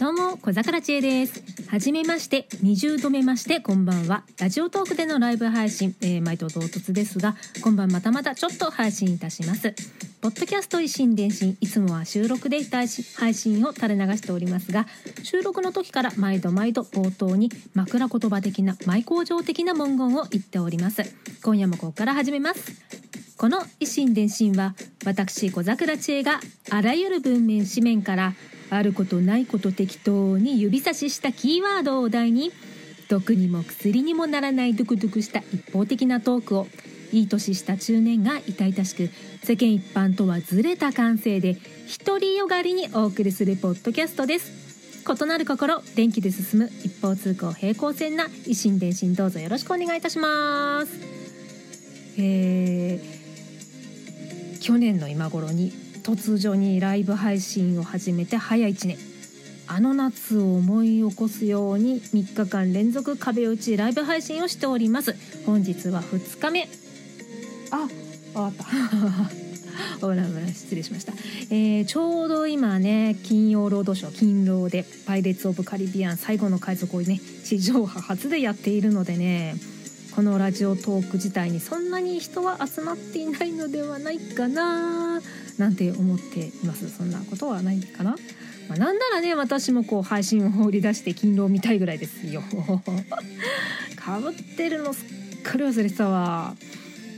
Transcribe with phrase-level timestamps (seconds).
[0.00, 1.47] どうも小桜知恵です。
[1.68, 4.24] はじめまして二重度目ましてこんばんは。
[4.40, 9.74] ラジオトークでのライブ配信、えー、毎度唐突ですが今晩またまたちょっと配信いたします。
[10.22, 12.88] ポッドキャスト一心伝心いつもは収録で配
[13.34, 14.86] 信を垂れ流しておりますが
[15.22, 21.02] 収録の時から毎度毎度冒頭に枕言葉的な舞工場的な文言を言っております。
[21.42, 23.17] 今夜もここから始めます。
[23.38, 24.74] この一心伝心は
[25.06, 28.34] 私小桜知恵があらゆる文面紙面から
[28.68, 32.50] あることないこと適当に指差ししたキーワードをお題に
[33.08, 36.66] 毒にも薬にもならないドクドクした一方的なトークを
[37.12, 39.08] いい年した中年が痛々しく
[39.44, 41.56] 世間一般とはずれた感性で
[42.04, 44.68] 独りよがりにお送りするポッドキャストです。
[45.08, 50.92] 異なる心電気で進む一方通行平行線な一心伝心どうぞよろしくお願いいたします。
[52.18, 53.17] えー、
[54.68, 58.98] 去年の今頃に突如にライブ配信を始めて早1年。
[59.66, 65.16] あの夏を思い起こすように3日間連続壁打ちライブ配信をしております。
[65.46, 66.68] 本日は2日目。
[67.70, 67.88] あ
[68.34, 68.66] 終わった。
[70.06, 71.14] おらぶら失礼しました、
[71.50, 79.54] えー、ちょうど今ね金曜ロードショー金労で「パイレーツ・オブ・カリビアン最後の海賊」をね地上波初でやっているのでね
[80.18, 85.20] このラジオトーク自体にそんなに人は集まっていないのではないかな
[85.58, 86.90] なんて思っています。
[86.90, 88.16] そんなことはないかな、
[88.68, 92.42] まあ、なんならね私もこう配信を放り出して勤労見たいぐらいですよ。
[93.94, 96.56] かぶってるのすっかり忘れてたわ。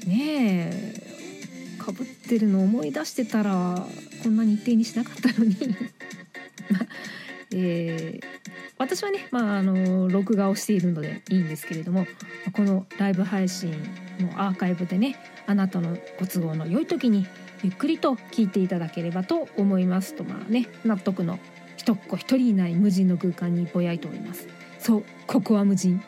[0.07, 1.77] ねえ。
[1.79, 3.89] かぶってるの思い出してたら
[4.23, 5.57] こんな日程にしなかったのに。
[7.53, 8.40] えー、
[8.81, 12.07] 私はね、まあ、あの録画をしているのでいいんですけれども
[12.55, 13.71] このライブ配信
[14.19, 17.27] のアーカイブでねあなたのご都合の良い時に
[17.63, 21.39] ゆっくりと聞いていただければと思いますとまあね納得の
[21.77, 24.49] 一っ子一人いない無人の空間にぼやいております。
[24.79, 26.03] そうここは無人。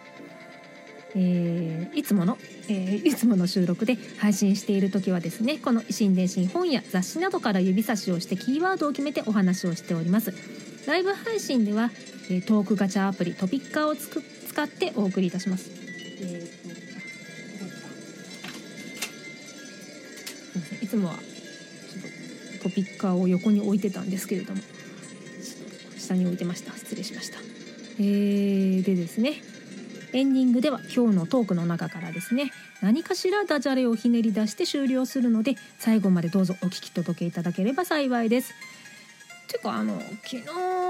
[1.14, 10.32] えー、いつもの、えー、いつもの収録で配信している時はですねこの新伝心本や雑誌などから指差しをしてキーワードを決めてお話をしております。
[10.86, 11.90] ライブ配信では、
[12.32, 15.70] えー、トークガチャアプリトピッカーをつく使ってお送りいたします、
[16.22, 20.88] えー、い。
[20.88, 21.14] つもは
[22.62, 24.62] トピッカーを横に置いてたんですけれども。
[25.98, 26.72] 下に置いてました。
[26.72, 27.38] 失礼しました。
[27.98, 29.42] えー、でですね。
[30.14, 32.50] エンディングでは今日のトークの中からですね。
[32.80, 38.54] 何かしらダジャレをひねり出して終了するので最後までどうぞお聞き届けいただければ幸いです。
[39.48, 40.81] ていうかあの昨日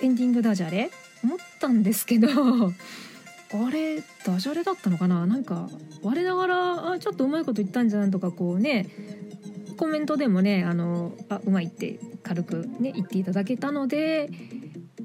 [0.00, 0.90] エンディングダジャレ
[1.24, 5.26] 思ったんですけどあれダジャレだったのかな？
[5.26, 5.68] なんか
[6.02, 8.88] 我ながらあちょっとうまいこと言ったんじゃんとかこうね
[9.76, 14.30] コメントでもねあのあうまいって軽くね言っていただけたので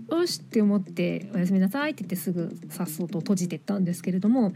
[0.10, 4.54] よしって思って「おやすみなさい」って言ってすぐさっそうと閉じてったんですけれども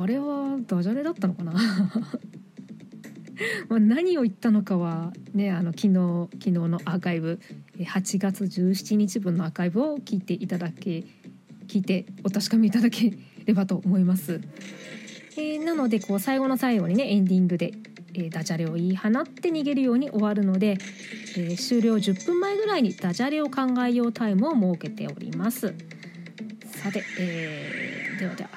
[0.00, 1.52] あれはダジャレだったのかな？
[3.68, 7.40] ま何を言ったのかはねあの昨日昨日のアーカイブ
[7.78, 11.04] 8月17日分のアーカイブを聞いていただけ
[11.66, 13.12] 聞いてお確かめいただけ
[13.46, 14.40] ればと思います。
[15.36, 17.72] えー、なのでこう最後の最後にねエンディングで
[18.14, 20.78] えー、ダジャレを言い放って逃げるように終わるので、
[21.36, 25.74] えー、終了10分前ぐらいにダジャレを考えようタイムを設けております
[26.66, 28.50] さて、えー、ではでは、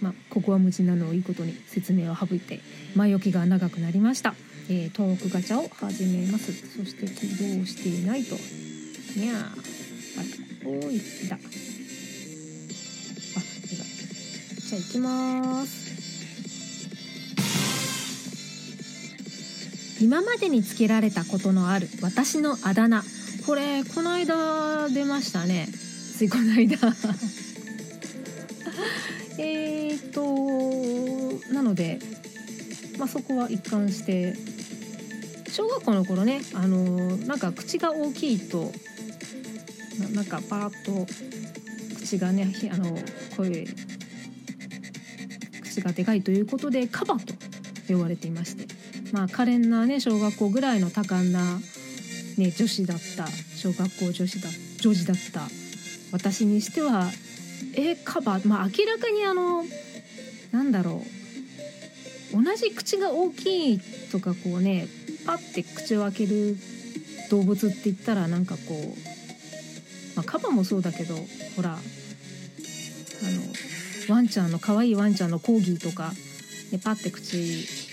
[0.00, 2.60] まあ、ここは無事なのをいいことに説明を省いて
[2.94, 4.34] 前置きが長くなりました、
[4.68, 6.52] えー、トークガチャを始めます。
[6.76, 7.28] そして起
[7.60, 8.34] 動していないと。
[8.34, 9.38] にゃー。
[9.38, 9.44] あ
[10.66, 10.98] おい。
[11.28, 11.36] だ。
[11.36, 11.40] あ
[14.58, 15.86] じゃあ行きます。
[20.00, 23.04] 今までにつけられたことのある私のあだ名。
[23.46, 25.68] これこの間出ましたね。
[26.16, 26.76] ついこの間。
[29.38, 30.24] えっと
[31.52, 32.00] なので、
[32.98, 34.34] まあ、そこは一貫して
[35.56, 38.70] 小学校の頃ねあのなんか口が大きいと
[40.12, 41.06] なんかパーッと
[41.96, 42.94] 口がねあの
[43.38, 43.66] 声
[45.62, 47.32] 口がでかいということでカバと
[47.88, 48.66] 呼ばれていまして
[49.12, 51.58] まあ可憐なね小学校ぐらいの多感な、
[52.36, 53.26] ね、女子だった
[53.56, 54.50] 小学校女子だ
[54.82, 55.40] 女児だった
[56.12, 57.08] 私にしては
[57.74, 59.64] えカバまあ明らかにあの
[60.52, 61.02] なんだろ
[62.34, 63.80] う同じ口が大きい
[64.12, 64.86] とかこうね
[65.26, 66.56] パッて口を開ける
[67.30, 71.16] 動物って言ったらなんかこう、まあ、カバもそうだけど
[71.56, 71.80] ほらあの
[74.14, 76.12] ワンちゃんの可愛いワンちゃんのコーギーとか、
[76.70, 77.36] ね、パッて口、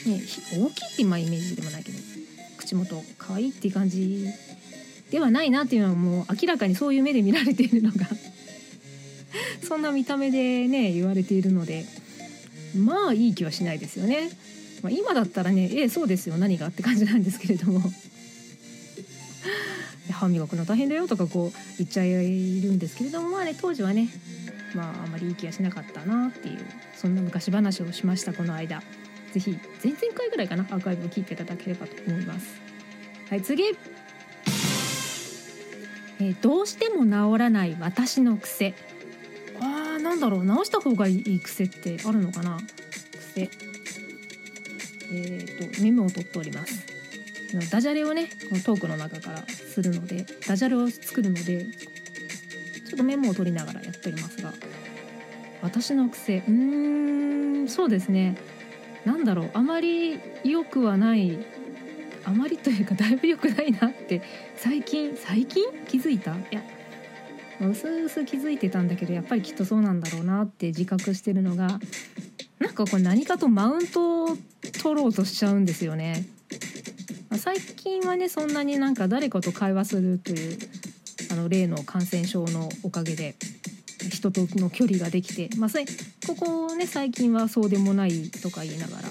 [0.08, 0.22] ね、
[0.54, 1.98] 大きいって今イメージでもないけど
[2.58, 4.28] 口元可愛いっていう感じ
[5.10, 8.06] ではないなっていうのはもう明らかにそういう目で見られているのが
[9.68, 11.86] そんな見た目でね言われているので
[12.76, 14.30] まあいい気はしないですよね。
[14.84, 17.82] まあ、今だったらねええそうですよ何がって感じなんですけれども。
[20.12, 22.12] 歯磨くの大変だよとかこう言っちゃい
[22.62, 24.10] るんですけれどもまあね当時はね
[24.76, 26.60] まああまりいい気がしなかったなっていう
[26.96, 28.84] そんな昔話をしましたこの間。
[29.34, 32.62] 是非前々回ぐらいかなアーカイブを聞いていただければと思います。
[33.30, 33.64] はい次。
[36.20, 38.76] えー、どうしても治らない私の癖。
[39.60, 42.60] あーなんだろう直した方がいい癖ってあるのかな？
[43.34, 43.50] 癖。
[45.14, 46.86] え、ー、とメモを取っております。
[47.72, 54.52] ダジャレをねこのトークの中からするのでダジャレを作るのでちょっとメモを取りながらやっておりますが
[55.62, 58.38] 私の癖うーんそうですね。
[59.06, 61.38] 何だろうあまり良くはない
[62.26, 64.24] あまりというかだいぶ良くないなって
[64.56, 65.66] 最近最近？
[65.88, 66.32] 気づいた？
[66.32, 66.62] いや
[67.62, 71.80] うすうす気づいてたんだけどやっぱりきっとそうなんだろうなって自覚してるのが
[72.74, 74.38] かこれ何かとマウントを
[74.82, 76.26] 取ろうとしちゃうんですよね。
[77.38, 80.58] 最近はねそんなになんか誰かと会話するという
[81.32, 83.36] あの例の感染症のおかげで
[84.12, 85.70] 人との距離ができて、まあ、
[86.28, 89.10] ここね最近はそうでもないとか言いながら、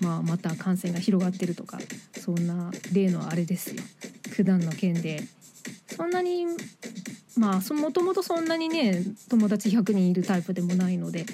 [0.00, 1.78] まあ、また感染が広がってるとか
[2.12, 3.82] そんな例のあれですよ
[4.30, 5.22] 普段の件で
[5.96, 6.46] そんなに
[7.38, 11.24] まあもともとそんなにね友達100人いるタイプでもないので、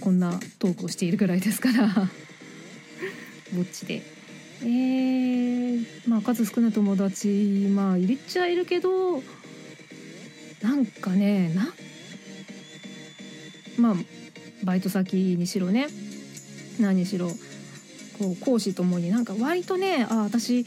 [0.00, 1.88] こんなトークをしているぐらいですから
[3.54, 4.02] ぼっちで。
[4.60, 7.28] えー、まあ数少ない友達
[7.72, 9.22] まあ入れちゃいるけど
[10.62, 11.72] なんかねな
[13.78, 13.94] まあ
[14.64, 15.86] バイト先にしろね
[16.80, 17.28] 何しろ
[18.18, 20.66] こう講師ともになんか割とねあ私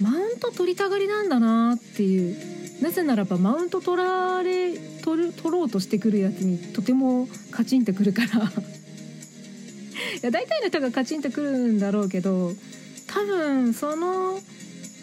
[0.00, 8.28] マウント取りたがりなんだなっていうなぜならばマウント取られ取る取ろうとしてくるやつにとてもカチンとくるから。
[10.18, 12.52] いや大体の人がカチンとくるんだろうけど
[13.06, 14.40] 多分その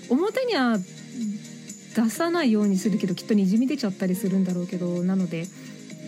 [0.10, 0.78] 表には
[1.96, 5.48] 出さないようにするけどきっとにじみ出ちゃったりするんだろうけどなので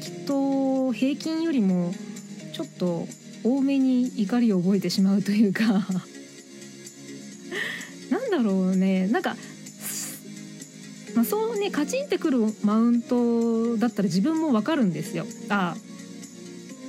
[0.02, 1.94] きっと平均よりも
[2.54, 3.08] ちょっと
[3.44, 5.64] 多めに怒りを覚えてしまうというか。
[8.10, 9.08] なんだろうね。
[9.08, 9.36] なんか、
[11.30, 15.26] そうねカチンってくるマウントだったら自分も分かるんですよ。
[15.50, 15.76] あ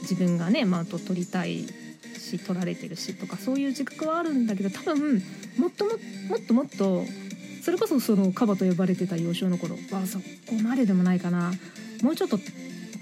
[0.03, 1.67] 自分がねマウント取りたい
[2.19, 5.23] し取られてるしとかそういう自覚はあるんだけど多分
[5.59, 5.91] もっとも
[6.29, 7.05] もっともっと
[7.63, 10.25] それこそそのカバと呼ばれてた幼少の頃はそこ
[10.63, 11.53] まででもないかな
[12.03, 12.39] もうちょっと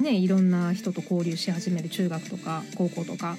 [0.00, 3.36] ねいろんな人と交流し始める中学とか高校とか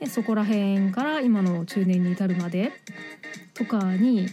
[0.00, 2.72] でそこら辺から今の中年に至るまで
[3.54, 4.28] とかに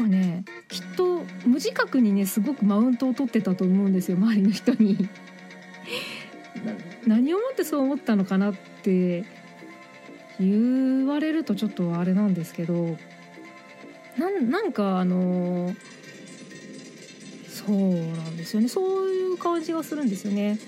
[0.00, 5.08] かねきっと無自覚にねすごくマウントを取ってたと思うんですよ周りの人に。
[7.06, 9.24] 何をもってそう思ったのかなって
[10.38, 12.96] 言われるとちょっとあれなんですけど
[14.18, 15.74] なんかあの
[17.48, 18.68] そうなんですよね。
[18.68, 20.58] そういう感じがするんですよね。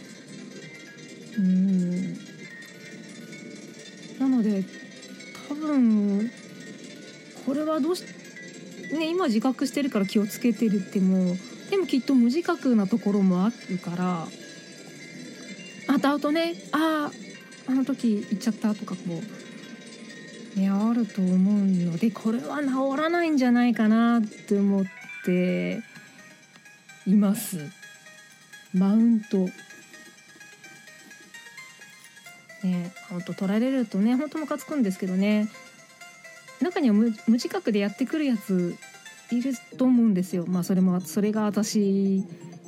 [1.38, 2.14] うん。
[4.18, 4.64] なので
[5.48, 6.30] 多分
[7.44, 8.04] これはどうし
[9.02, 11.36] ね、今自覚してるから気をつけてるっても
[11.70, 14.26] でもきっと無自覚なところもあるから
[15.88, 19.00] 後々ねあああの時行っちゃったとかこ
[20.56, 24.84] う、ね、あると思うのでこれは治らないんじゃないかなって思っ
[25.24, 25.82] て
[27.06, 27.58] います。
[28.72, 29.48] マウント
[32.62, 35.48] ね本当取られるとね本当ムカつくんですけどね
[36.60, 38.76] 中には無自覚でやってくるやつ
[39.32, 40.44] いると思うんですよ。
[40.46, 42.24] まあそれもそれが私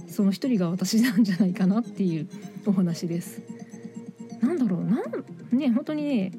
[0.08, 2.28] その一人が私なんじゃないかなっていう
[2.66, 3.42] お話です。
[4.40, 5.02] なんだろうなん
[5.52, 6.32] ね本当にね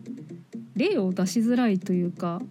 [0.76, 2.42] 例を出しづらいというか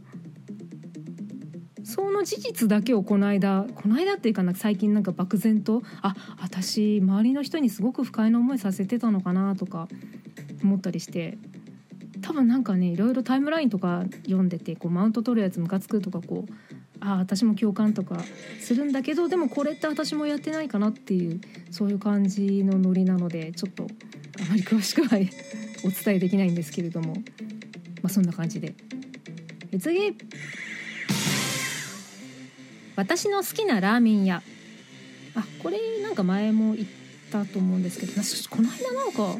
[1.85, 9.89] その事実だけをこの間この間っていうかな最近なんか漠然とあ私周りの人にすごく不快な思いさせてたのかなとか
[10.63, 11.37] 思ったりして
[12.23, 16.53] 多分なんかねいろいろタイムラインとか読んでてこうマウント取るやつムカつくとかこう
[17.01, 18.19] ああ私も共感とか
[18.61, 23.87] するんだけどでもこれって私もやってないかなっていうそういう感じのノリなのでちょっと
[24.41, 25.17] あまり詳しくは
[25.85, 27.21] お伝えできないんですけれどもま
[28.05, 28.75] あそんな感じで。
[29.79, 30.17] 次。
[32.97, 34.43] 私の好きなラーメン屋。
[35.35, 36.89] あこれなんか前も言っ
[37.33, 38.13] たと思うんですけど
[38.51, 39.37] この間なんか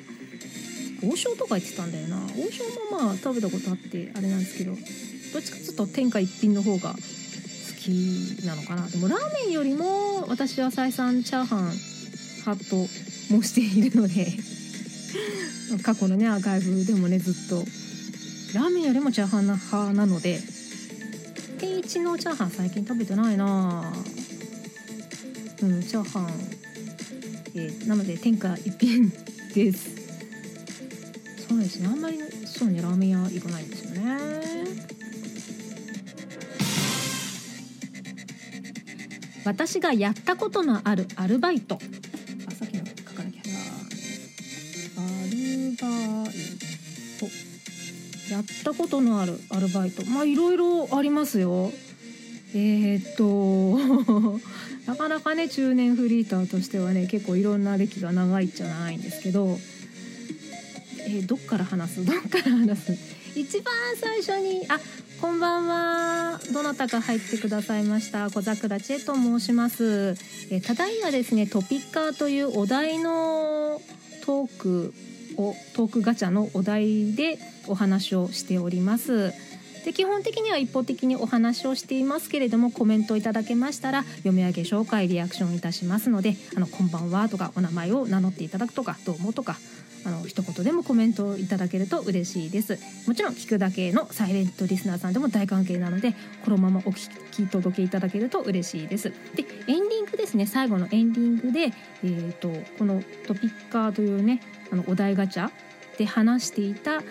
[1.07, 2.17] 王将とか言ってたんだよな。
[2.17, 6.97] 王将もまあ食べたことあってあれなんですけどどっちかちょっと天下一品の方が
[7.85, 8.87] きなのかな。
[8.89, 11.73] でもラーメンよりも私は再三チャーハン
[12.47, 14.33] 派と申しているので
[15.83, 17.65] 過去のねアーカイブでもねずっと。
[18.55, 20.41] ラーメンよりもチャーハン派なので
[21.59, 23.93] 定一のチャーハン最近食べてないな。
[25.63, 26.31] うんチャーハン、
[27.55, 29.11] えー、なので天下一品
[29.55, 29.91] です。
[31.49, 31.89] そうですね。
[31.89, 34.64] あんまりそうねラーメン屋行かないんですよね。
[39.45, 41.79] 私がやったことのあるアルバイト。
[42.49, 43.43] あさっきの書かなきゃ。
[43.43, 43.59] な
[45.03, 46.35] アルバイ
[47.19, 47.27] ト。
[48.33, 50.05] やったことのあるアルバイト。
[50.07, 51.73] まあいろいろありますよ。
[52.55, 54.41] えー、っと
[54.87, 59.59] なかなかね中年フリーターとしてはね結構いろんな歴が長いじゃないんですけど
[61.07, 62.05] えー、どっから話す？
[62.07, 62.93] どっから話す？
[63.35, 64.81] 一番最初にあ
[65.25, 66.39] こんばんは。
[66.53, 68.29] どなたか入ってくださいました。
[68.31, 70.17] 小桜千恵と申します、
[70.51, 73.81] え、ただいまですねトピッカーというお題の
[74.27, 74.95] トーク
[75.39, 77.39] をトークガチャのお題で
[77.69, 79.33] お話をしております。
[79.87, 89.59] で基本的には一方的にお話をしていますけれどもコメントいただけましたら読み上げ紹介リアクションいたしますので「あのこんばんは」とかお名前を名乗っていただくとか「どうも」とか
[90.05, 92.79] あの一言でもコメントをいただけると嬉しいです。
[93.07, 99.11] もちろん聞くだけのサイレントリスナーさんでも大関係なのでこのままお聞き届けいただけると嬉しいです。
[99.35, 100.47] でエンディングですね。
[100.47, 105.51] 最後のエンディングで、えーと、このトピッカーというねあのお題ガチャ
[105.99, 107.03] で話していた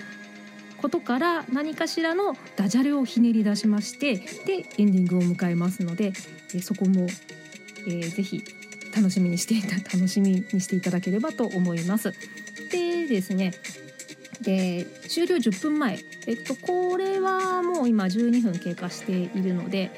[0.78, 6.12] ことから何かしらのダジャレをひねり出しましてでエンディングを迎えますので、
[6.54, 7.08] えそこも、
[7.88, 8.44] えー、ぜひ
[8.96, 12.14] 楽しみにしていた楽しみにしていただければと思います。
[12.72, 13.54] でですね
[14.42, 19.92] で終了10分前、えっと、これはもう今12分経過しているので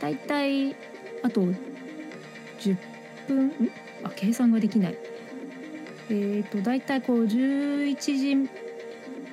[0.00, 0.74] だいたい
[1.22, 1.42] あと
[2.60, 2.76] 10
[3.28, 3.52] 分
[4.02, 4.98] あ計算ができない。
[6.10, 8.50] えっ、とだいたいこう11時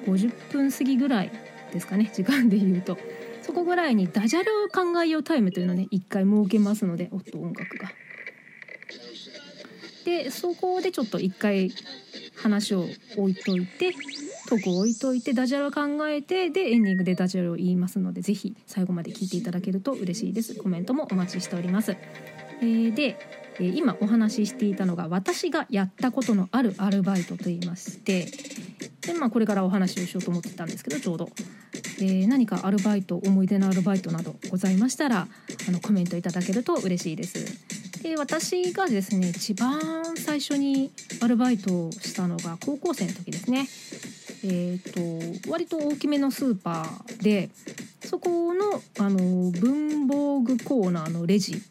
[0.05, 1.31] 50分過ぎぐらい
[1.73, 2.97] ですかね時間で言うと。
[3.41, 7.89] そこぐらいにダジャレを考えようタイムというのをね一回設けますのでおっと音楽が。
[10.05, 11.71] でそこでちょっと一回
[12.41, 12.85] 話を
[13.17, 13.93] 置いといて
[14.47, 20.55] トークを置いといてダジャレを考えてでエンディングでダジャレを言いますので是非最後まで聞いていただけると嬉しいです。
[20.55, 21.95] コメントもお待ちしております、
[22.61, 23.17] えー、で
[23.59, 28.27] 今お話ししていたのが私がやったことのあるアルバイトと言いまして
[29.01, 31.29] で、まあ、これからお話をしようと思ってたんですけどちょうど。
[31.99, 35.27] で何かアルバイト思い出のアルバイトなどございましたら
[35.67, 37.78] あのコメントいただけると嬉しいです。
[38.09, 39.79] で私がですね一番
[40.17, 43.67] 最初にアルバイトをしたのが高校生の時ですね。
[44.43, 47.49] えーと、割と大きめのスーパーで
[48.01, 51.61] そこのあの文房具コーナーのレジ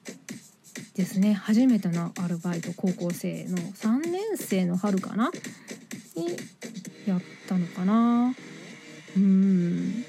[0.95, 1.33] ですね。
[1.33, 5.33] 初めてのアルバイト高校生の3年生の春かな？
[6.14, 6.37] に
[7.04, 8.33] やったのかな。
[9.16, 10.04] うん。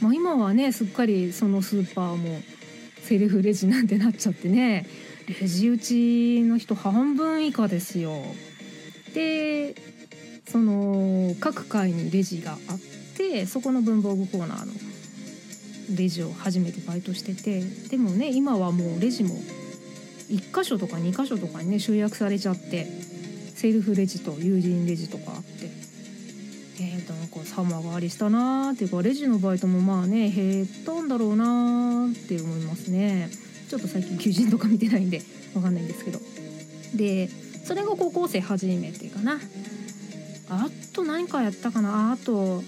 [0.00, 2.40] まあ今はねすっかりそのスーパーも
[3.00, 4.86] セルフレジなんてなっちゃってね。
[5.28, 8.22] レジ打ちの人半分以下ですよ。
[9.14, 9.74] で
[10.48, 12.58] その各階にレジがあっ
[13.16, 14.72] てそこの文房具コーナーの
[15.96, 19.34] レジを初めてバイトしててでもね今はもうレジも
[20.30, 22.86] 1箇所とか2箇所とかにね集約されちゃって
[23.54, 25.70] セルフレジと友人レジとかあって
[26.80, 33.28] えーとなんか様変わりしたなーっていうかレジのバイトもまあね減ったんだろうなーって思いますね。
[33.72, 35.22] ちょっと最近求人とか見てないんで
[35.54, 36.20] わかんないんですけど。
[36.94, 37.30] で
[37.64, 39.40] それが高校生初めてかな。
[40.50, 42.12] あと何かやったかな。
[42.12, 42.62] あと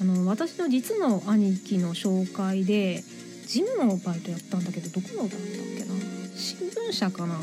[0.00, 3.04] あの私の実の兄貴の紹介で
[3.46, 5.40] ジムのバイトやったんだけどどこのだったっ
[5.76, 5.94] けな。
[6.34, 7.38] 新聞社かな。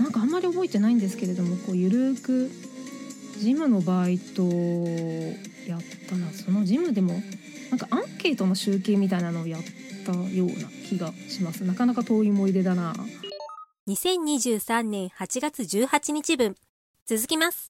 [0.00, 2.50] なんかあんまり覚えてないんですけれどもこうゆるく
[3.38, 4.42] ジムのバイト
[5.68, 6.32] やったな。
[6.32, 7.22] そのジムでも
[7.70, 11.64] なんかアンケートの集計みたいなのをやってったような気がします。
[11.64, 12.94] なかなか遠い思い出だな。
[13.88, 16.54] 2023年8月18日分
[17.06, 17.62] 続きます。